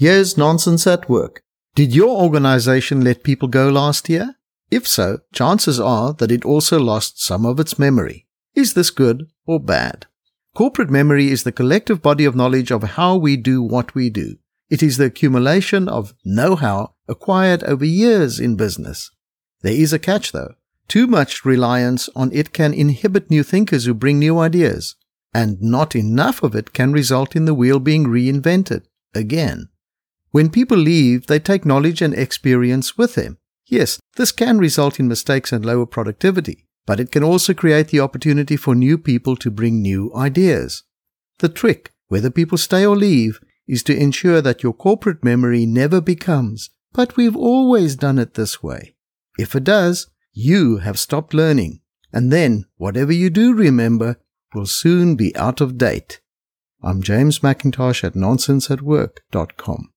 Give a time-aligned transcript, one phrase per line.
[0.00, 1.42] Here's nonsense at work.
[1.74, 4.36] Did your organization let people go last year?
[4.70, 8.26] If so, chances are that it also lost some of its memory.
[8.54, 10.06] Is this good or bad?
[10.54, 14.36] Corporate memory is the collective body of knowledge of how we do what we do.
[14.70, 19.10] It is the accumulation of know-how acquired over years in business.
[19.60, 20.54] There is a catch though.
[20.88, 24.96] Too much reliance on it can inhibit new thinkers who bring new ideas,
[25.34, 29.68] and not enough of it can result in the wheel being reinvented again.
[30.30, 33.38] When people leave, they take knowledge and experience with them.
[33.66, 38.00] Yes, this can result in mistakes and lower productivity, but it can also create the
[38.00, 40.84] opportunity for new people to bring new ideas.
[41.38, 46.00] The trick, whether people stay or leave, is to ensure that your corporate memory never
[46.00, 48.96] becomes, but we've always done it this way.
[49.38, 51.80] If it does, you have stopped learning,
[52.12, 54.16] and then whatever you do remember
[54.54, 56.20] will soon be out of date.
[56.82, 59.88] I'm James McIntosh at nonsenseatwork.com.